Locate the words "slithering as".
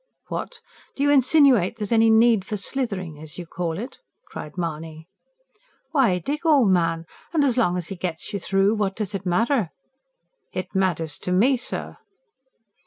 2.57-3.37